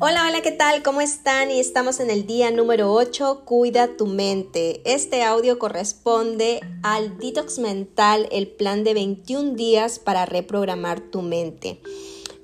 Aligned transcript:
Hola, 0.00 0.28
hola, 0.28 0.42
¿qué 0.42 0.52
tal? 0.52 0.84
¿Cómo 0.84 1.00
están? 1.00 1.50
Y 1.50 1.58
estamos 1.58 1.98
en 1.98 2.08
el 2.08 2.24
día 2.24 2.52
número 2.52 2.92
8, 2.92 3.42
Cuida 3.44 3.96
tu 3.96 4.06
mente. 4.06 4.80
Este 4.84 5.24
audio 5.24 5.58
corresponde 5.58 6.60
al 6.84 7.18
Detox 7.18 7.58
Mental, 7.58 8.28
el 8.30 8.46
plan 8.46 8.84
de 8.84 8.94
21 8.94 9.54
días 9.54 9.98
para 9.98 10.24
reprogramar 10.24 11.00
tu 11.00 11.20
mente. 11.22 11.80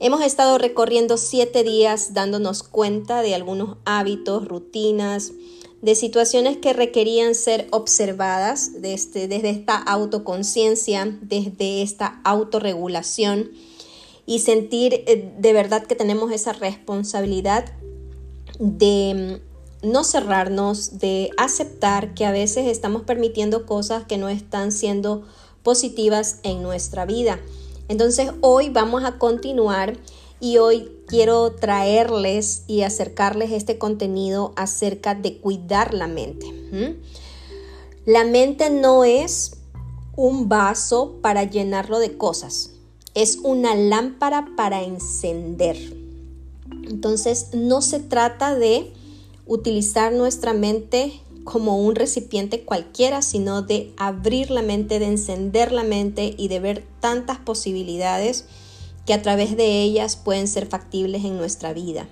Hemos 0.01 0.25
estado 0.25 0.59
recorriendo 0.59 1.17
7 1.17 1.63
días 1.63 2.13
dándonos 2.13 2.65
cuenta 2.65 3.23
de 3.23 3.37
algunos 3.37 3.77
hábitos, 3.85 4.49
rutinas, 4.49 5.31
de 5.81 5.95
situaciones 5.95 6.57
que 6.57 6.73
requerían 6.73 7.37
ser 7.37 7.69
observadas 7.71 8.83
desde, 8.83 9.49
esta 9.49 9.77
autoconciencia, 9.77 11.17
desde 11.21 11.83
esta 11.83 12.21
autorregulación 12.25 13.53
y 14.27 14.39
sentir 14.39 15.05
eh, 15.07 15.33
de 15.39 15.53
verdad 15.53 15.85
que 15.85 15.95
tenemos 15.95 16.33
esa 16.33 16.53
responsabilidad 16.53 17.67
de 18.59 19.41
mm, 19.83 19.91
no 19.91 20.05
cerrarnos, 20.05 20.99
de 20.99 21.31
aceptar 21.37 22.15
que 22.15 22.25
a 22.25 22.33
veces 22.33 22.67
estamos 22.67 23.03
permitiendo 23.03 23.67
cosas 23.67 24.05
que 24.05 24.17
no 24.17 24.29
están 24.29 24.73
siendo 24.73 25.25
positivas 25.63 26.41
en 26.43 26.63
nuestra 26.63 27.05
vida. 27.05 27.39
Entonces 27.89 28.31
hoy 28.41 28.71
vamos 28.71 29.05
a 29.05 29.19
continuar 29.19 29.99
y 30.41 30.57
hoy 30.59 30.91
quiero 31.07 31.53
traerles 31.53 32.65
y 32.67 32.83
acercarles 32.83 33.53
este 33.53 33.77
contenido 33.77 34.53
acerca 34.57 35.15
de 35.15 35.39
cuidar 35.39 35.93
la 35.93 36.07
mente. 36.07 36.47
La 38.07 38.25
mente 38.25 38.71
no 38.71 39.05
es 39.05 39.57
un 40.17 40.49
vaso 40.49 41.19
para 41.21 41.45
llenarlo 41.45 41.99
de 41.99 42.17
cosas 42.17 42.74
es 43.15 43.39
una 43.43 43.75
lámpara 43.75 44.49
para 44.57 44.83
encender. 44.83 45.77
Entonces 46.89 47.51
no 47.55 47.81
se 47.81 48.01
trata 48.01 48.55
de 48.55 48.93
utilizar 49.47 50.13
nuestra 50.13 50.53
mente 50.53 51.21
como 51.45 51.79
un 51.79 51.95
recipiente 51.95 52.65
cualquiera, 52.65 53.23
sino 53.23 53.63
de 53.63 53.93
abrir 53.97 54.51
la 54.51 54.63
mente, 54.63 54.99
de 54.99 55.07
encender 55.07 55.73
la 55.73 55.85
mente 55.85 56.35
y 56.37 56.49
de 56.49 56.61
ver 56.61 56.85
tantas 57.01 57.39
posibilidades 57.39 58.47
que 59.07 59.13
a 59.13 59.23
través 59.23 59.57
de 59.57 59.83
ellas 59.83 60.17
pueden 60.17 60.49
ser 60.49 60.67
factibles 60.67 61.25
en 61.25 61.37
nuestra 61.37 61.75
vida. 61.75 62.09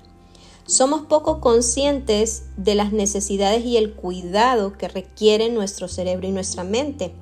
Somos 0.67 1.03
poco 1.03 1.41
conscientes 1.41 2.45
de 2.57 2.75
las 2.75 2.93
necesidades 2.93 3.65
y 3.65 3.79
el 3.79 3.95
cuidado 3.95 4.75
que 4.75 4.89
requieren 4.89 5.55
nuestro 5.55 5.89
cerebro 5.89 6.29
y 6.29 6.33
nuestra 6.33 6.63
mente. 6.63 7.13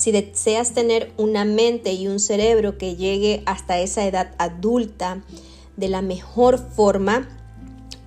Si 0.00 0.12
deseas 0.12 0.72
tener 0.72 1.12
una 1.18 1.44
mente 1.44 1.92
y 1.92 2.08
un 2.08 2.20
cerebro 2.20 2.78
que 2.78 2.96
llegue 2.96 3.42
hasta 3.44 3.80
esa 3.80 4.06
edad 4.06 4.34
adulta 4.38 5.22
de 5.76 5.90
la 5.90 6.00
mejor 6.00 6.58
forma, 6.74 7.28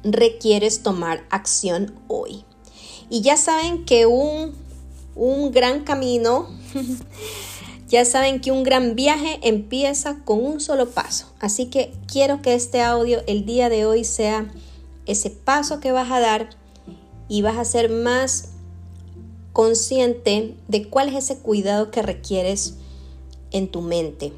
requieres 0.04 0.82
tomar 0.82 1.24
acción 1.30 1.94
hoy. 2.08 2.46
Y 3.12 3.22
ya 3.22 3.38
saben 3.38 3.86
que 3.86 4.08
un, 4.08 4.56
un 5.14 5.52
gran 5.52 5.84
camino, 5.84 6.50
ya 7.88 8.06
saben 8.06 8.42
que 8.42 8.52
un 8.52 8.64
gran 8.64 8.96
viaje 8.96 9.38
empieza 9.44 10.18
con 10.26 10.44
un 10.44 10.62
solo 10.62 10.90
paso. 10.90 11.28
Así 11.40 11.68
que 11.68 11.94
quiero 12.12 12.42
que 12.42 12.56
este 12.56 12.82
audio 12.82 13.22
el 13.28 13.46
día 13.46 13.70
de 13.70 13.86
hoy 13.86 14.04
sea 14.04 14.52
ese 15.06 15.30
paso 15.30 15.80
que 15.80 15.92
vas 15.92 16.10
a 16.10 16.20
dar 16.20 16.50
y 17.30 17.44
vas 17.44 17.58
a 17.58 17.66
ser 17.66 17.92
más 17.92 18.53
consciente 19.54 20.56
de 20.68 20.90
cuál 20.90 21.10
es 21.10 21.16
ese 21.24 21.40
cuidado 21.40 21.92
que 21.92 22.02
requieres 22.02 22.74
en 23.52 23.70
tu 23.70 23.82
mente. 23.82 24.34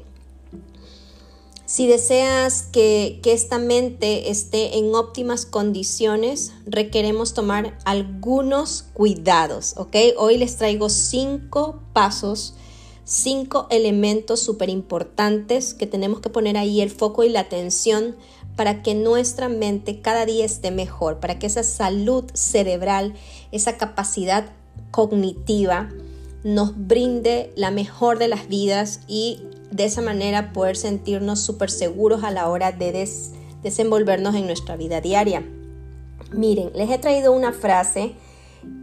Si 1.64 1.88
deseas 1.88 2.62
que, 2.62 3.20
esta 3.24 3.58
mente 3.58 4.30
esté 4.30 4.78
en 4.78 4.94
óptimas 4.94 5.46
condiciones, 5.46 6.52
requeremos 6.64 7.34
tomar 7.34 7.76
algunos 7.84 8.84
cuidados, 8.92 9.74
¿ok? 9.76 9.96
Hoy 10.16 10.38
les 10.38 10.56
traigo 10.58 10.88
cinco 10.88 11.80
pasos, 11.92 12.54
cinco 13.02 13.66
elementos 13.70 14.38
súper 14.38 14.68
importantes 14.68 15.74
que 15.74 15.88
tenemos 15.88 16.20
que 16.20 16.30
poner 16.30 16.56
ahí 16.56 16.80
el 16.80 16.90
foco 16.90 17.24
y 17.24 17.30
la 17.30 17.40
atención 17.40 18.14
para 18.54 18.84
que 18.84 18.94
nuestra 18.94 19.48
mente 19.48 20.00
cada 20.00 20.24
día 20.24 20.44
esté 20.44 20.70
mejor, 20.70 21.18
para 21.18 21.40
que 21.40 21.46
esa 21.46 21.64
salud 21.64 22.24
cerebral, 22.32 23.14
esa 23.50 23.76
capacidad 23.76 24.52
cognitiva 24.96 25.90
nos 26.42 26.72
brinde 26.74 27.52
la 27.54 27.70
mejor 27.70 28.18
de 28.18 28.28
las 28.28 28.48
vidas 28.48 29.00
y 29.06 29.42
de 29.70 29.84
esa 29.84 30.00
manera 30.00 30.54
poder 30.54 30.74
sentirnos 30.74 31.40
súper 31.40 31.70
seguros 31.70 32.24
a 32.24 32.30
la 32.30 32.48
hora 32.48 32.72
de 32.72 33.06
desenvolvernos 33.62 34.34
en 34.34 34.46
nuestra 34.46 34.74
vida 34.78 35.02
diaria. 35.02 35.44
Miren, 36.32 36.70
les 36.74 36.88
he 36.88 36.96
traído 36.96 37.32
una 37.32 37.52
frase 37.52 38.14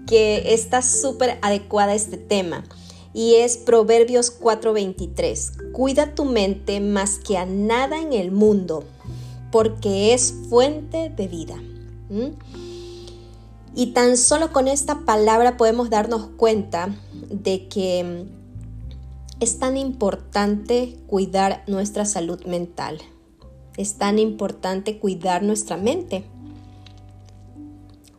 que 0.06 0.53
está 0.53 0.84
súper 0.84 1.40
adecuada 1.41 1.94
a 1.94 1.96
este 1.96 2.18
tema 2.18 2.63
y 3.12 3.35
es 3.35 3.57
Proverbios 3.57 4.30
4:23. 4.40 5.72
Cuida 5.72 6.13
tu 6.13 6.25
mente 6.25 6.80
más 6.80 7.18
que 7.18 7.38
a 7.38 7.47
nada 7.47 8.00
en 8.00 8.13
el 8.13 8.31
mundo, 8.31 8.84
porque 9.51 10.13
es 10.13 10.31
fuente 10.47 11.09
de 11.09 11.28
vida. 11.28 11.56
Y 13.75 13.88
tan 13.88 14.17
solo 14.17 14.51
con 14.51 14.67
esta 14.67 15.00
palabra 15.01 15.57
podemos 15.57 15.89
darnos 15.89 16.28
cuenta 16.38 16.95
de 17.29 17.67
que 17.67 18.28
es 19.39 19.59
tan 19.59 19.78
importante 19.78 21.00
cuidar 21.07 21.63
nuestra 21.67 22.06
salud 22.06 22.44
mental. 22.45 23.00
Es 23.75 23.95
tan 23.95 24.19
importante 24.19 25.00
cuidar 25.00 25.41
nuestra 25.44 25.78
mente. 25.78 26.23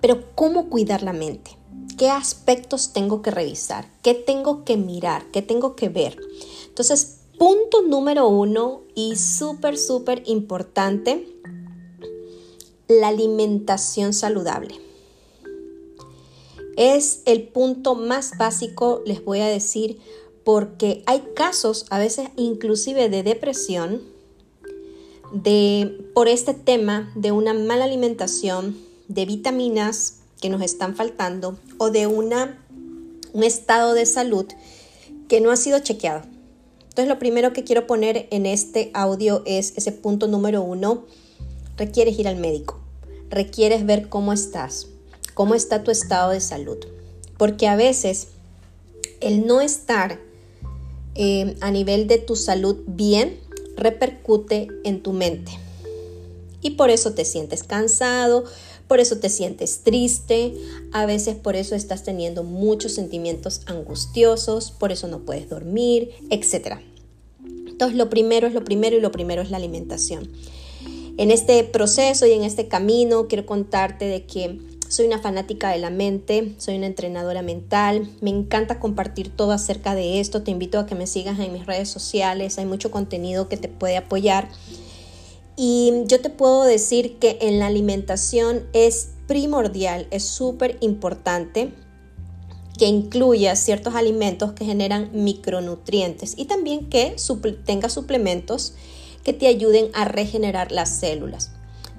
Pero 0.00 0.34
¿cómo 0.34 0.69
cuidar 0.69 1.03
la 1.03 1.12
mente? 1.12 1.53
¿Qué 1.97 2.10
aspectos 2.10 2.93
tengo 2.93 3.22
que 3.22 3.31
revisar? 3.31 3.87
¿Qué 4.03 4.14
tengo 4.14 4.64
que 4.64 4.76
mirar? 4.76 5.25
¿Qué 5.31 5.41
tengo 5.43 5.76
que 5.76 5.88
ver? 5.88 6.19
Entonces, 6.66 7.20
punto 7.38 7.82
número 7.82 8.28
uno 8.28 8.82
y 8.97 9.16
súper, 9.16 9.78
súper 9.78 10.25
importante, 10.26 11.26
la 12.88 13.09
alimentación 13.09 14.12
saludable. 14.12 14.75
Es 16.76 17.22
el 17.24 17.44
punto 17.44 17.94
más 17.94 18.36
básico, 18.36 19.02
les 19.06 19.24
voy 19.24 19.40
a 19.40 19.46
decir, 19.46 20.00
porque 20.44 21.02
hay 21.06 21.22
casos, 21.34 21.86
a 21.90 21.98
veces 21.98 22.28
inclusive 22.36 23.08
de 23.08 23.22
depresión, 23.22 24.02
de, 25.32 25.98
por 26.14 26.28
este 26.28 26.54
tema 26.54 27.12
de 27.14 27.32
una 27.32 27.54
mala 27.54 27.84
alimentación, 27.84 28.76
de 29.08 29.26
vitaminas 29.26 30.20
que 30.40 30.48
nos 30.48 30.62
están 30.62 30.96
faltando 30.96 31.58
o 31.78 31.90
de 31.90 32.06
una, 32.06 32.58
un 33.32 33.44
estado 33.44 33.94
de 33.94 34.06
salud 34.06 34.46
que 35.28 35.40
no 35.40 35.50
ha 35.50 35.56
sido 35.56 35.78
chequeado. 35.78 36.22
Entonces 36.80 37.08
lo 37.08 37.18
primero 37.18 37.52
que 37.52 37.64
quiero 37.64 37.86
poner 37.86 38.28
en 38.30 38.46
este 38.46 38.90
audio 38.94 39.42
es 39.46 39.74
ese 39.76 39.92
punto 39.92 40.28
número 40.28 40.62
uno. 40.62 41.04
Requieres 41.76 42.18
ir 42.18 42.28
al 42.28 42.36
médico. 42.36 42.78
Requieres 43.30 43.84
ver 43.84 44.08
cómo 44.08 44.32
estás 44.32 44.88
cómo 45.34 45.54
está 45.54 45.82
tu 45.82 45.90
estado 45.90 46.30
de 46.30 46.40
salud. 46.40 46.78
Porque 47.36 47.68
a 47.68 47.76
veces 47.76 48.28
el 49.20 49.46
no 49.46 49.60
estar 49.60 50.20
eh, 51.14 51.56
a 51.60 51.70
nivel 51.70 52.06
de 52.06 52.18
tu 52.18 52.36
salud 52.36 52.76
bien 52.86 53.38
repercute 53.76 54.68
en 54.84 55.02
tu 55.02 55.12
mente. 55.12 55.52
Y 56.60 56.70
por 56.70 56.90
eso 56.90 57.12
te 57.12 57.24
sientes 57.24 57.62
cansado, 57.62 58.44
por 58.88 59.00
eso 59.00 59.18
te 59.18 59.28
sientes 59.28 59.80
triste, 59.82 60.54
a 60.92 61.06
veces 61.06 61.36
por 61.36 61.56
eso 61.56 61.74
estás 61.74 62.04
teniendo 62.04 62.42
muchos 62.42 62.92
sentimientos 62.92 63.62
angustiosos, 63.66 64.70
por 64.70 64.92
eso 64.92 65.08
no 65.08 65.20
puedes 65.20 65.48
dormir, 65.48 66.10
etc. 66.30 66.78
Entonces 67.44 67.96
lo 67.96 68.08
primero 68.08 68.46
es 68.46 68.54
lo 68.54 68.64
primero 68.64 68.96
y 68.96 69.00
lo 69.00 69.12
primero 69.12 69.42
es 69.42 69.50
la 69.50 69.56
alimentación. 69.56 70.30
En 71.16 71.30
este 71.30 71.62
proceso 71.64 72.26
y 72.26 72.32
en 72.32 72.42
este 72.42 72.66
camino 72.66 73.28
quiero 73.28 73.46
contarte 73.46 74.06
de 74.06 74.26
que 74.26 74.58
soy 74.94 75.06
una 75.06 75.19
fanática 75.19 75.70
de 75.70 75.79
la 75.79 75.91
mente, 75.91 76.55
soy 76.58 76.76
una 76.76 76.87
entrenadora 76.87 77.43
mental, 77.43 78.08
me 78.20 78.31
encanta 78.31 78.79
compartir 78.79 79.29
todo 79.29 79.50
acerca 79.50 79.96
de 79.96 80.20
esto, 80.20 80.43
te 80.43 80.52
invito 80.52 80.79
a 80.79 80.87
que 80.87 80.94
me 80.94 81.08
sigas 81.08 81.41
en 81.41 81.52
mis 81.52 81.67
redes 81.67 81.88
sociales, 81.88 82.58
hay 82.58 82.67
mucho 82.67 82.93
contenido 82.93 83.49
que 83.49 83.56
te 83.56 83.67
puede 83.67 83.96
apoyar. 83.96 84.49
Y 85.56 86.05
yo 86.06 86.20
te 86.20 86.31
puedo 86.31 86.62
decir 86.62 87.19
que 87.19 87.38
en 87.41 87.58
la 87.58 87.67
alimentación 87.67 88.69
es 88.73 89.08
primordial, 89.26 90.06
es 90.12 90.23
súper 90.23 90.79
importante 90.81 91.73
que 92.79 92.87
incluya 92.87 93.56
ciertos 93.56 93.97
alimentos 93.97 94.52
que 94.52 94.64
generan 94.64 95.11
micronutrientes 95.12 96.35
y 96.37 96.44
también 96.44 96.88
que 96.88 97.17
tenga 97.64 97.88
suplementos 97.88 98.75
que 99.25 99.32
te 99.32 99.49
ayuden 99.49 99.90
a 99.93 100.05
regenerar 100.05 100.70
las 100.70 100.90
células. 100.90 101.50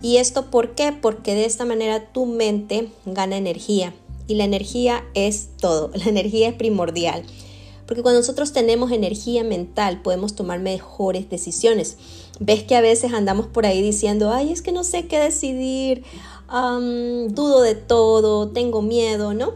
¿Y 0.05 0.17
esto 0.17 0.51
por 0.51 0.75
qué? 0.75 0.91
Porque 0.91 1.33
de 1.33 1.45
esta 1.45 1.65
manera 1.65 2.11
tu 2.11 2.27
mente 2.27 2.91
gana 3.07 3.37
energía 3.37 3.91
y 4.27 4.35
la 4.35 4.43
energía 4.43 5.03
es 5.15 5.47
todo, 5.59 5.89
la 5.95 6.05
energía 6.05 6.49
es 6.49 6.53
primordial. 6.53 7.23
Porque 7.87 8.03
cuando 8.03 8.19
nosotros 8.19 8.53
tenemos 8.53 8.91
energía 8.91 9.43
mental 9.43 10.03
podemos 10.03 10.35
tomar 10.35 10.59
mejores 10.59 11.27
decisiones. 11.27 11.97
Ves 12.39 12.61
que 12.61 12.75
a 12.75 12.81
veces 12.81 13.13
andamos 13.13 13.47
por 13.47 13.65
ahí 13.65 13.81
diciendo, 13.81 14.29
ay, 14.29 14.51
es 14.51 14.61
que 14.61 14.71
no 14.71 14.83
sé 14.83 15.07
qué 15.07 15.17
decidir, 15.17 16.03
dudo 16.47 17.61
de 17.61 17.73
todo, 17.73 18.49
tengo 18.49 18.83
miedo, 18.83 19.33
¿no? 19.33 19.53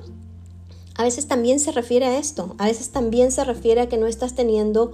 A 0.95 1.03
veces 1.03 1.27
también 1.27 1.59
se 1.59 1.71
refiere 1.71 2.07
a 2.07 2.17
esto, 2.17 2.55
a 2.57 2.65
veces 2.65 2.89
también 2.89 3.31
se 3.31 3.43
refiere 3.43 3.81
a 3.81 3.87
que 3.87 3.97
no 3.97 4.07
estás 4.07 4.33
teniendo 4.33 4.93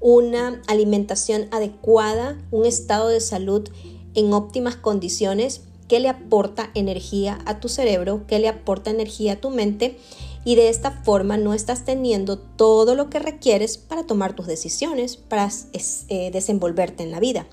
una 0.00 0.60
alimentación 0.66 1.46
adecuada, 1.52 2.36
un 2.50 2.66
estado 2.66 3.06
de 3.06 3.20
salud 3.20 3.68
en 4.16 4.32
óptimas 4.32 4.74
condiciones 4.74 5.60
que 5.86 6.00
le 6.00 6.08
aporta 6.08 6.70
energía 6.74 7.38
a 7.46 7.60
tu 7.60 7.68
cerebro, 7.68 8.26
que 8.26 8.40
le 8.40 8.48
aporta 8.48 8.90
energía 8.90 9.34
a 9.34 9.40
tu 9.40 9.50
mente 9.50 9.98
y 10.44 10.56
de 10.56 10.68
esta 10.68 10.90
forma 10.90 11.36
no 11.36 11.54
estás 11.54 11.84
teniendo 11.84 12.38
todo 12.38 12.94
lo 12.94 13.08
que 13.08 13.18
requieres 13.18 13.78
para 13.78 14.04
tomar 14.04 14.34
tus 14.34 14.46
decisiones, 14.46 15.16
para 15.16 15.48
eh, 16.08 16.30
desenvolverte 16.32 17.02
en 17.02 17.10
la 17.10 17.20
vida. 17.20 17.46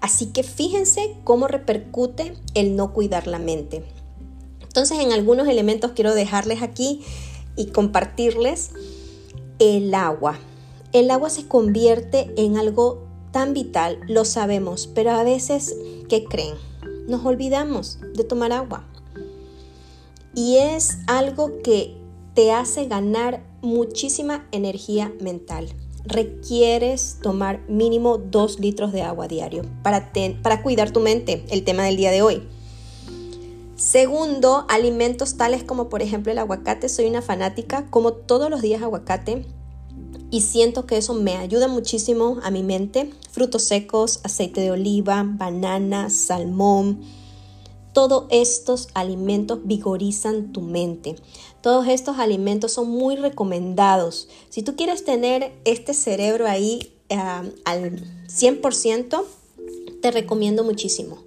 Así 0.00 0.26
que 0.26 0.42
fíjense 0.42 1.14
cómo 1.24 1.46
repercute 1.46 2.34
el 2.54 2.74
no 2.74 2.92
cuidar 2.92 3.26
la 3.26 3.38
mente. 3.38 3.84
Entonces 4.60 4.98
en 4.98 5.12
algunos 5.12 5.48
elementos 5.48 5.92
quiero 5.92 6.14
dejarles 6.14 6.62
aquí 6.62 7.02
y 7.56 7.66
compartirles 7.66 8.70
el 9.58 9.94
agua. 9.94 10.38
El 10.92 11.10
agua 11.10 11.30
se 11.30 11.46
convierte 11.46 12.32
en 12.36 12.56
algo 12.56 13.11
tan 13.32 13.54
vital, 13.54 13.98
lo 14.06 14.24
sabemos, 14.24 14.86
pero 14.86 15.10
a 15.10 15.24
veces, 15.24 15.74
¿qué 16.08 16.24
creen? 16.24 16.54
Nos 17.08 17.24
olvidamos 17.24 17.98
de 18.14 18.24
tomar 18.24 18.52
agua. 18.52 18.86
Y 20.34 20.58
es 20.58 20.98
algo 21.08 21.60
que 21.62 21.96
te 22.34 22.52
hace 22.52 22.86
ganar 22.86 23.42
muchísima 23.60 24.46
energía 24.52 25.12
mental. 25.20 25.68
Requieres 26.04 27.18
tomar 27.22 27.60
mínimo 27.68 28.18
2 28.18 28.60
litros 28.60 28.92
de 28.92 29.02
agua 29.02 29.28
diario 29.28 29.62
para, 29.82 30.12
para 30.42 30.62
cuidar 30.62 30.90
tu 30.90 31.00
mente, 31.00 31.44
el 31.50 31.64
tema 31.64 31.84
del 31.84 31.96
día 31.96 32.10
de 32.10 32.22
hoy. 32.22 32.48
Segundo, 33.76 34.64
alimentos 34.68 35.36
tales 35.36 35.64
como 35.64 35.88
por 35.88 36.02
ejemplo 36.02 36.32
el 36.32 36.38
aguacate. 36.38 36.88
Soy 36.88 37.06
una 37.06 37.22
fanática, 37.22 37.86
como 37.90 38.12
todos 38.12 38.48
los 38.48 38.62
días 38.62 38.82
aguacate 38.82 39.44
y 40.32 40.40
siento 40.40 40.86
que 40.86 40.96
eso 40.96 41.12
me 41.12 41.36
ayuda 41.36 41.68
muchísimo 41.68 42.38
a 42.42 42.50
mi 42.50 42.62
mente. 42.62 43.10
Frutos 43.30 43.64
secos, 43.64 44.20
aceite 44.24 44.62
de 44.62 44.70
oliva, 44.70 45.24
banana, 45.26 46.08
salmón. 46.08 47.02
Todos 47.92 48.24
estos 48.30 48.88
alimentos 48.94 49.58
vigorizan 49.64 50.54
tu 50.54 50.62
mente. 50.62 51.16
Todos 51.60 51.86
estos 51.86 52.18
alimentos 52.18 52.72
son 52.72 52.88
muy 52.88 53.16
recomendados. 53.16 54.28
Si 54.48 54.62
tú 54.62 54.74
quieres 54.74 55.04
tener 55.04 55.52
este 55.66 55.92
cerebro 55.92 56.48
ahí 56.48 56.94
al 57.66 58.02
100%, 58.26 59.24
te 60.00 60.10
recomiendo 60.10 60.64
muchísimo. 60.64 61.18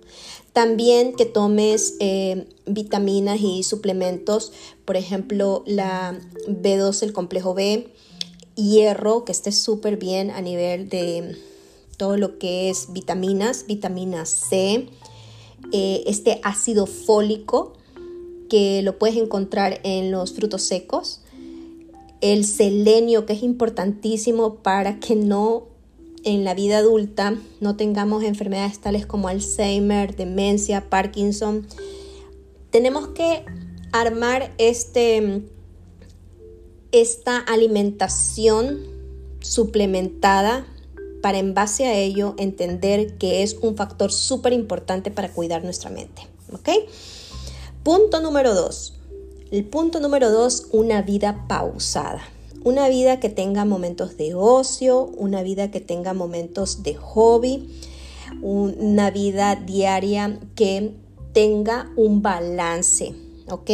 También 0.51 1.13
que 1.13 1.25
tomes 1.25 1.93
eh, 1.99 2.47
vitaminas 2.65 3.39
y 3.39 3.61
suplementos, 3.61 4.51
por 4.83 4.97
ejemplo, 4.97 5.63
la 5.67 6.19
B12, 6.47 7.03
el 7.03 7.13
complejo 7.13 7.53
B, 7.53 7.91
hierro, 8.55 9.25
que 9.25 9.31
esté 9.31 9.51
súper 9.51 9.97
bien 9.97 10.31
a 10.31 10.41
nivel 10.41 10.89
de 10.89 11.37
todo 11.97 12.17
lo 12.17 12.37
que 12.39 12.69
es 12.69 12.91
vitaminas, 12.91 13.65
vitamina 13.67 14.25
C, 14.25 14.87
eh, 15.71 16.03
este 16.07 16.39
ácido 16.43 16.85
fólico 16.85 17.73
que 18.49 18.81
lo 18.81 18.97
puedes 18.97 19.17
encontrar 19.17 19.79
en 19.83 20.11
los 20.11 20.33
frutos 20.33 20.61
secos, 20.63 21.21
el 22.21 22.45
selenio 22.45 23.25
que 23.25 23.33
es 23.33 23.43
importantísimo 23.43 24.55
para 24.55 24.99
que 24.99 25.15
no 25.15 25.67
en 26.23 26.43
la 26.43 26.53
vida 26.55 26.79
adulta 26.79 27.35
no 27.61 27.75
tengamos 27.75 28.23
enfermedades 28.23 28.79
tales 28.79 29.05
como 29.05 29.27
Alzheimer, 29.27 30.15
demencia, 30.15 30.89
Parkinson. 30.89 31.67
Tenemos 32.71 33.09
que 33.09 33.45
armar 33.91 34.53
este 34.57 35.43
esta 37.01 37.37
alimentación 37.37 38.79
suplementada 39.41 40.65
para 41.21 41.39
en 41.39 41.53
base 41.53 41.85
a 41.85 41.97
ello 41.97 42.35
entender 42.37 43.17
que 43.17 43.43
es 43.43 43.57
un 43.61 43.75
factor 43.75 44.11
súper 44.11 44.53
importante 44.53 45.11
para 45.11 45.31
cuidar 45.31 45.63
nuestra 45.63 45.89
mente. 45.89 46.27
¿Ok? 46.53 46.69
Punto 47.83 48.21
número 48.21 48.53
dos. 48.53 48.93
El 49.51 49.65
punto 49.65 49.99
número 49.99 50.31
dos, 50.31 50.67
una 50.71 51.01
vida 51.01 51.45
pausada. 51.47 52.21
Una 52.63 52.89
vida 52.89 53.19
que 53.19 53.29
tenga 53.29 53.65
momentos 53.65 54.17
de 54.17 54.33
ocio, 54.33 55.03
una 55.17 55.43
vida 55.43 55.69
que 55.71 55.81
tenga 55.81 56.13
momentos 56.13 56.81
de 56.81 56.95
hobby, 56.95 57.69
una 58.41 59.11
vida 59.11 59.55
diaria 59.55 60.39
que 60.55 60.93
tenga 61.33 61.91
un 61.95 62.21
balance, 62.21 63.13
¿ok? 63.49 63.69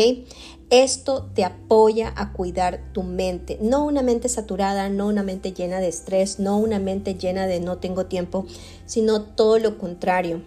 Esto 0.72 1.30
te 1.34 1.44
apoya 1.44 2.14
a 2.16 2.32
cuidar 2.32 2.80
tu 2.94 3.04
mente, 3.04 3.60
no 3.62 3.84
una 3.84 4.02
mente 4.04 4.30
saturada, 4.30 4.88
no 4.88 5.10
una 5.10 5.22
mente 5.22 5.52
llena 5.52 5.82
de 5.82 5.90
estrés, 5.90 6.40
no 6.40 6.58
una 6.58 6.80
mente 6.80 7.16
llena 7.16 7.46
de 7.46 7.60
no 7.60 7.80
tengo 7.80 8.06
tiempo, 8.06 8.46
sino 8.86 9.22
todo 9.22 9.60
lo 9.60 9.78
contrario, 9.78 10.44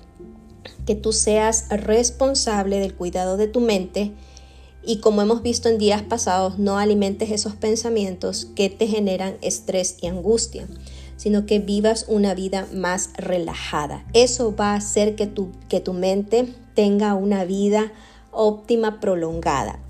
que 0.87 0.94
tú 0.94 1.12
seas 1.12 1.69
responsable 1.69 2.79
del 2.79 2.94
cuidado 2.94 3.37
de 3.37 3.49
tu 3.49 3.61
mente 3.61 4.12
y 4.82 5.00
como 5.00 5.21
hemos 5.21 5.43
visto 5.43 5.69
en 5.69 5.76
días 5.76 6.00
pasados, 6.00 6.59
no 6.59 6.79
alimentes 6.79 7.31
esos 7.31 7.55
pensamientos 7.55 8.47
que 8.56 8.70
te 8.70 8.87
generan 8.87 9.37
estrés 9.43 9.99
y 10.00 10.06
angustia, 10.06 10.67
sino 11.19 11.44
que 11.44 11.59
vivas 11.59 12.06
una 12.09 12.32
vida 12.32 12.67
más 12.73 13.11
relajada. 13.19 14.06
Eso 14.15 14.56
va 14.56 14.73
a 14.73 14.77
hacer 14.77 15.17
que 15.17 15.27
tu, 15.27 15.53
que 15.69 15.81
tu 15.81 15.93
mente 15.93 16.49
tenga 16.75 17.12
una 17.12 17.44
vida 17.44 17.93
óptima 18.31 19.00
prolongada. 19.00 19.81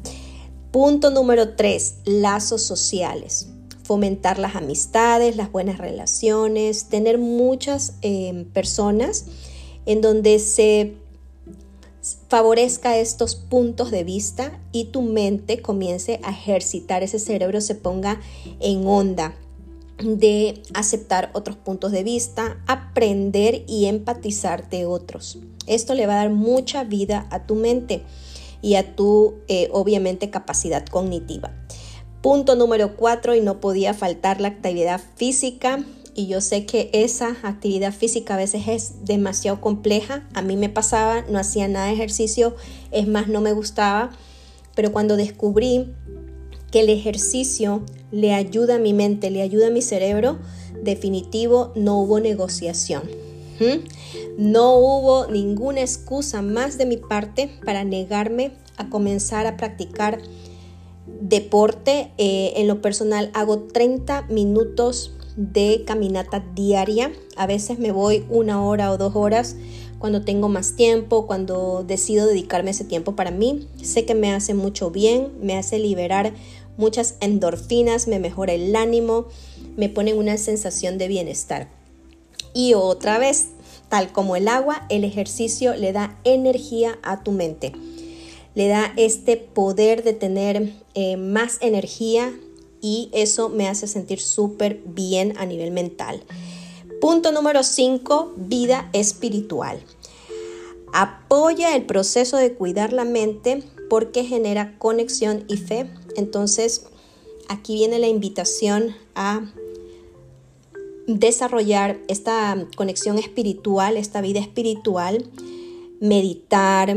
Punto 0.74 1.10
número 1.10 1.50
tres, 1.50 1.98
lazos 2.04 2.62
sociales. 2.62 3.46
Fomentar 3.84 4.40
las 4.40 4.56
amistades, 4.56 5.36
las 5.36 5.52
buenas 5.52 5.78
relaciones, 5.78 6.88
tener 6.88 7.16
muchas 7.16 7.94
em, 8.02 8.44
personas 8.44 9.26
en 9.86 10.00
donde 10.00 10.40
se 10.40 10.96
favorezca 12.26 12.98
estos 12.98 13.36
puntos 13.36 13.92
de 13.92 14.02
vista 14.02 14.60
y 14.72 14.86
tu 14.86 15.02
mente 15.02 15.62
comience 15.62 16.18
a 16.24 16.32
ejercitar, 16.32 17.04
ese 17.04 17.20
cerebro 17.20 17.60
se 17.60 17.76
ponga 17.76 18.20
en 18.58 18.84
onda 18.84 19.36
de 20.02 20.60
aceptar 20.74 21.30
otros 21.34 21.54
puntos 21.54 21.92
de 21.92 22.02
vista, 22.02 22.60
aprender 22.66 23.62
y 23.68 23.84
empatizar 23.84 24.68
de 24.70 24.86
otros. 24.86 25.38
Esto 25.68 25.94
le 25.94 26.08
va 26.08 26.14
a 26.14 26.24
dar 26.24 26.30
mucha 26.30 26.82
vida 26.82 27.28
a 27.30 27.46
tu 27.46 27.54
mente 27.54 28.02
y 28.64 28.76
a 28.76 28.96
tu, 28.96 29.34
eh, 29.46 29.68
obviamente, 29.72 30.30
capacidad 30.30 30.86
cognitiva. 30.86 31.52
Punto 32.22 32.56
número 32.56 32.96
cuatro, 32.96 33.34
y 33.34 33.42
no 33.42 33.60
podía 33.60 33.92
faltar 33.92 34.40
la 34.40 34.48
actividad 34.48 35.02
física. 35.16 35.84
Y 36.14 36.28
yo 36.28 36.40
sé 36.40 36.64
que 36.64 36.88
esa 36.94 37.36
actividad 37.42 37.92
física 37.92 38.34
a 38.34 38.38
veces 38.38 38.66
es 38.68 39.04
demasiado 39.04 39.60
compleja. 39.60 40.26
A 40.32 40.40
mí 40.40 40.56
me 40.56 40.70
pasaba, 40.70 41.26
no 41.28 41.38
hacía 41.38 41.68
nada 41.68 41.88
de 41.88 41.92
ejercicio, 41.92 42.56
es 42.90 43.06
más, 43.06 43.28
no 43.28 43.42
me 43.42 43.52
gustaba. 43.52 44.12
Pero 44.74 44.92
cuando 44.92 45.18
descubrí 45.18 45.92
que 46.70 46.80
el 46.80 46.88
ejercicio 46.88 47.84
le 48.12 48.32
ayuda 48.32 48.76
a 48.76 48.78
mi 48.78 48.94
mente, 48.94 49.30
le 49.30 49.42
ayuda 49.42 49.66
a 49.66 49.70
mi 49.70 49.82
cerebro, 49.82 50.38
definitivo, 50.82 51.72
no 51.76 51.98
hubo 51.98 52.18
negociación. 52.18 53.02
No 54.38 54.76
hubo 54.76 55.26
ninguna 55.26 55.80
excusa 55.80 56.42
más 56.42 56.78
de 56.78 56.86
mi 56.86 56.96
parte 56.96 57.50
para 57.64 57.84
negarme 57.84 58.52
a 58.76 58.88
comenzar 58.88 59.46
a 59.46 59.56
practicar 59.56 60.20
deporte. 61.06 62.10
Eh, 62.18 62.54
en 62.56 62.68
lo 62.68 62.80
personal 62.80 63.30
hago 63.34 63.60
30 63.60 64.22
minutos 64.22 65.12
de 65.36 65.84
caminata 65.86 66.44
diaria. 66.54 67.12
A 67.36 67.46
veces 67.46 67.78
me 67.78 67.92
voy 67.92 68.24
una 68.28 68.64
hora 68.64 68.90
o 68.90 68.98
dos 68.98 69.14
horas 69.16 69.56
cuando 69.98 70.22
tengo 70.22 70.48
más 70.48 70.76
tiempo, 70.76 71.26
cuando 71.26 71.82
decido 71.82 72.26
dedicarme 72.26 72.72
ese 72.72 72.84
tiempo 72.84 73.16
para 73.16 73.30
mí. 73.30 73.68
Sé 73.82 74.04
que 74.04 74.14
me 74.14 74.32
hace 74.32 74.54
mucho 74.54 74.90
bien, 74.90 75.32
me 75.40 75.56
hace 75.56 75.78
liberar 75.78 76.34
muchas 76.76 77.16
endorfinas, 77.20 78.08
me 78.08 78.18
mejora 78.18 78.52
el 78.52 78.74
ánimo, 78.76 79.26
me 79.76 79.88
pone 79.88 80.12
una 80.12 80.36
sensación 80.36 80.98
de 80.98 81.08
bienestar. 81.08 81.68
Y 82.54 82.74
otra 82.74 83.18
vez, 83.18 83.48
tal 83.88 84.12
como 84.12 84.36
el 84.36 84.48
agua, 84.48 84.86
el 84.88 85.04
ejercicio 85.04 85.74
le 85.74 85.92
da 85.92 86.18
energía 86.24 86.98
a 87.02 87.22
tu 87.22 87.32
mente. 87.32 87.72
Le 88.54 88.68
da 88.68 88.92
este 88.96 89.36
poder 89.36 90.04
de 90.04 90.12
tener 90.12 90.72
eh, 90.94 91.16
más 91.16 91.58
energía 91.60 92.32
y 92.80 93.10
eso 93.12 93.48
me 93.48 93.68
hace 93.68 93.88
sentir 93.88 94.20
súper 94.20 94.80
bien 94.86 95.34
a 95.36 95.46
nivel 95.46 95.72
mental. 95.72 96.22
Punto 97.00 97.32
número 97.32 97.64
5, 97.64 98.34
vida 98.36 98.88
espiritual. 98.92 99.82
Apoya 100.92 101.74
el 101.74 101.84
proceso 101.84 102.36
de 102.36 102.54
cuidar 102.54 102.92
la 102.92 103.04
mente 103.04 103.64
porque 103.90 104.24
genera 104.24 104.78
conexión 104.78 105.44
y 105.48 105.56
fe. 105.56 105.90
Entonces, 106.16 106.86
aquí 107.48 107.74
viene 107.74 107.98
la 107.98 108.06
invitación 108.06 108.94
a 109.14 109.42
desarrollar 111.06 111.98
esta 112.08 112.66
conexión 112.76 113.18
espiritual, 113.18 113.96
esta 113.96 114.20
vida 114.20 114.40
espiritual, 114.40 115.24
meditar, 116.00 116.96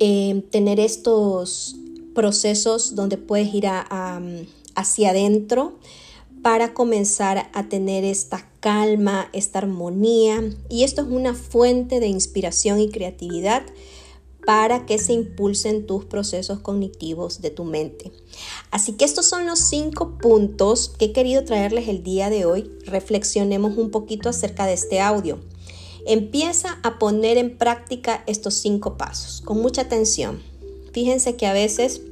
eh, 0.00 0.42
tener 0.50 0.80
estos 0.80 1.76
procesos 2.14 2.94
donde 2.94 3.16
puedes 3.16 3.52
ir 3.54 3.66
hacia 4.74 5.10
adentro 5.10 5.78
para 6.42 6.74
comenzar 6.74 7.50
a 7.52 7.68
tener 7.68 8.04
esta 8.04 8.48
calma, 8.60 9.28
esta 9.32 9.60
armonía. 9.60 10.42
Y 10.68 10.82
esto 10.82 11.02
es 11.02 11.08
una 11.08 11.34
fuente 11.34 12.00
de 12.00 12.08
inspiración 12.08 12.80
y 12.80 12.90
creatividad 12.90 13.62
para 14.44 14.86
que 14.86 14.98
se 14.98 15.12
impulsen 15.12 15.86
tus 15.86 16.04
procesos 16.04 16.58
cognitivos 16.60 17.40
de 17.40 17.50
tu 17.50 17.64
mente. 17.64 18.12
Así 18.70 18.92
que 18.92 19.04
estos 19.04 19.26
son 19.26 19.46
los 19.46 19.60
cinco 19.60 20.18
puntos 20.18 20.92
que 20.98 21.06
he 21.06 21.12
querido 21.12 21.44
traerles 21.44 21.88
el 21.88 22.02
día 22.02 22.30
de 22.30 22.44
hoy. 22.44 22.70
Reflexionemos 22.84 23.76
un 23.76 23.90
poquito 23.90 24.28
acerca 24.28 24.66
de 24.66 24.72
este 24.72 25.00
audio. 25.00 25.38
Empieza 26.06 26.80
a 26.82 26.98
poner 26.98 27.38
en 27.38 27.56
práctica 27.56 28.24
estos 28.26 28.54
cinco 28.54 28.96
pasos 28.96 29.40
con 29.42 29.60
mucha 29.60 29.82
atención. 29.82 30.42
Fíjense 30.92 31.36
que 31.36 31.46
a 31.46 31.52
veces 31.52 32.02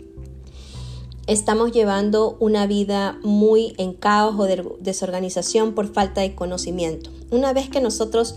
estamos 1.26 1.72
llevando 1.72 2.37
una 2.40 2.66
vida 2.66 3.18
muy 3.22 3.75
en 3.78 3.92
caos 3.92 4.37
o 4.38 4.44
de 4.44 4.64
desorganización 4.80 5.75
por 5.75 5.92
falta 5.92 6.20
de 6.20 6.34
conocimiento. 6.34 7.10
Una 7.30 7.52
vez 7.52 7.68
que 7.68 7.80
nosotros 7.80 8.37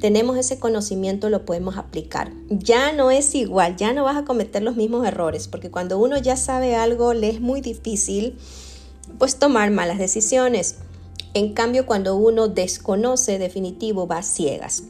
tenemos 0.00 0.36
ese 0.36 0.58
conocimiento 0.58 1.28
lo 1.28 1.44
podemos 1.44 1.76
aplicar. 1.76 2.32
Ya 2.50 2.92
no 2.92 3.10
es 3.10 3.34
igual, 3.34 3.76
ya 3.76 3.92
no 3.92 4.04
vas 4.04 4.16
a 4.16 4.24
cometer 4.24 4.62
los 4.62 4.76
mismos 4.76 5.06
errores, 5.06 5.48
porque 5.48 5.70
cuando 5.70 5.98
uno 5.98 6.18
ya 6.18 6.36
sabe 6.36 6.76
algo 6.76 7.14
le 7.14 7.30
es 7.30 7.40
muy 7.40 7.60
difícil 7.60 8.38
pues 9.18 9.38
tomar 9.38 9.70
malas 9.70 9.98
decisiones. 9.98 10.76
En 11.34 11.52
cambio, 11.52 11.86
cuando 11.86 12.16
uno 12.16 12.48
desconoce 12.48 13.38
definitivo 13.38 14.06
va 14.06 14.18
a 14.18 14.22
ciegas. 14.22 14.84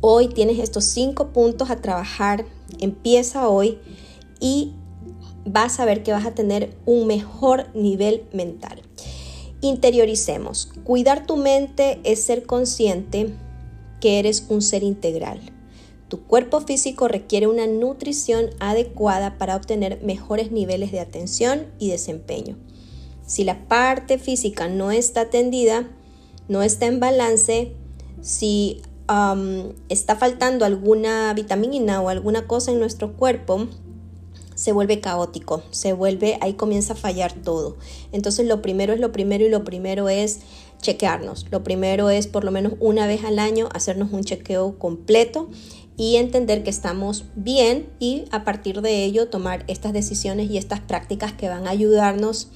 Hoy 0.00 0.28
tienes 0.28 0.58
estos 0.58 0.84
cinco 0.84 1.28
puntos 1.28 1.70
a 1.70 1.76
trabajar, 1.76 2.46
empieza 2.78 3.48
hoy 3.48 3.78
y 4.40 4.72
vas 5.44 5.80
a 5.80 5.84
ver 5.84 6.02
que 6.02 6.12
vas 6.12 6.26
a 6.26 6.34
tener 6.34 6.76
un 6.86 7.06
mejor 7.06 7.66
nivel 7.74 8.24
mental. 8.32 8.82
Interioricemos. 9.60 10.70
Cuidar 10.84 11.26
tu 11.26 11.36
mente 11.36 12.00
es 12.04 12.22
ser 12.22 12.46
consciente 12.46 13.34
que 14.00 14.18
eres 14.18 14.46
un 14.48 14.62
ser 14.62 14.82
integral. 14.82 15.40
Tu 16.08 16.22
cuerpo 16.24 16.60
físico 16.60 17.06
requiere 17.06 17.46
una 17.46 17.66
nutrición 17.68 18.50
adecuada 18.58 19.38
para 19.38 19.54
obtener 19.54 20.02
mejores 20.02 20.50
niveles 20.50 20.90
de 20.90 20.98
atención 20.98 21.66
y 21.78 21.90
desempeño. 21.90 22.56
Si 23.24 23.44
la 23.44 23.68
parte 23.68 24.18
física 24.18 24.66
no 24.66 24.90
está 24.90 25.20
atendida, 25.20 25.88
no 26.48 26.64
está 26.64 26.86
en 26.86 26.98
balance, 26.98 27.72
si 28.22 28.82
está 29.88 30.16
faltando 30.16 30.64
alguna 30.64 31.32
vitamina 31.34 32.00
o 32.00 32.08
alguna 32.08 32.46
cosa 32.46 32.72
en 32.72 32.80
nuestro 32.80 33.16
cuerpo, 33.16 33.68
se 34.54 34.72
vuelve 34.72 35.00
caótico, 35.00 35.62
se 35.70 35.92
vuelve, 35.92 36.38
ahí 36.40 36.54
comienza 36.54 36.92
a 36.92 36.96
fallar 36.96 37.32
todo. 37.32 37.76
Entonces 38.12 38.46
lo 38.46 38.62
primero 38.62 38.92
es 38.92 39.00
lo 39.00 39.10
primero 39.10 39.44
y 39.44 39.48
lo 39.48 39.64
primero 39.64 40.08
es 40.08 40.40
chequearnos. 40.80 41.46
Lo 41.50 41.62
primero 41.62 42.10
es 42.10 42.26
por 42.26 42.44
lo 42.44 42.50
menos 42.50 42.74
una 42.80 43.06
vez 43.06 43.24
al 43.24 43.38
año 43.38 43.68
hacernos 43.72 44.12
un 44.12 44.24
chequeo 44.24 44.78
completo 44.78 45.48
y 45.96 46.16
entender 46.16 46.62
que 46.62 46.70
estamos 46.70 47.24
bien 47.34 47.88
y 47.98 48.24
a 48.30 48.44
partir 48.44 48.80
de 48.80 49.04
ello 49.04 49.28
tomar 49.28 49.64
estas 49.68 49.92
decisiones 49.92 50.50
y 50.50 50.56
estas 50.56 50.80
prácticas 50.80 51.32
que 51.32 51.48
van 51.48 51.66
a 51.66 51.70
ayudarnos 51.70 52.48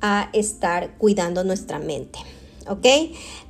a 0.00 0.30
estar 0.32 0.96
cuidando 0.98 1.44
nuestra 1.44 1.78
mente. 1.78 2.18
¿Ok? 2.68 2.86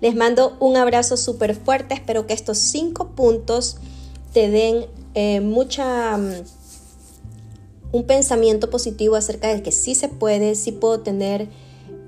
Les 0.01 0.15
mando 0.15 0.57
un 0.61 0.77
abrazo 0.77 1.17
súper 1.17 1.55
fuerte. 1.55 1.95
Espero 1.95 2.27
que 2.27 2.35
estos 2.35 2.59
cinco 2.59 3.11
puntos 3.17 3.79
te 4.33 4.51
den 4.51 4.87
eh, 5.15 5.41
mucha 5.41 6.17
mm, 6.17 6.33
un 7.93 8.05
pensamiento 8.05 8.71
positivo 8.71 9.17
acerca 9.17 9.49
de 9.49 9.63
que 9.63 9.73
sí 9.73 9.95
se 9.95 10.09
puede, 10.09 10.55
sí 10.55 10.73
puedo 10.73 11.01
tener 11.01 11.49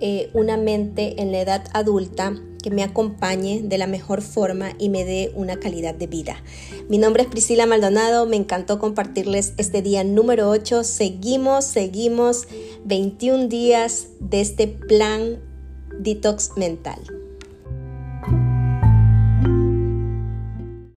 eh, 0.05 0.31
una 0.35 0.57
mente 0.57 1.23
en 1.23 1.31
la 1.31 1.41
edad 1.41 1.65
adulta 1.73 2.35
que 2.61 2.71
me 2.71 2.83
acompañe 2.83 3.63
de 3.63 3.79
la 3.79 3.87
mejor 3.87 4.21
forma 4.21 4.73
y 4.79 4.89
me 4.89 5.05
dé 5.05 5.31
una 5.37 5.61
calidad 5.61 5.95
de 5.95 6.09
vida. 6.09 6.43
Mi 6.89 6.99
nombre 6.99 7.23
es 7.23 7.29
Priscila 7.29 7.67
Maldonado, 7.67 8.27
me 8.27 8.35
encantó 8.35 8.81
compartirles 8.81 9.55
este 9.59 9.81
día 9.81 10.03
número 10.03 10.51
8. 10.51 10.83
Seguimos, 10.83 11.65
seguimos 11.67 12.49
21 12.85 13.47
días 13.47 14.09
de 14.19 14.41
este 14.41 14.67
plan 14.67 15.39
detox 16.01 16.51
mental. 16.57 17.22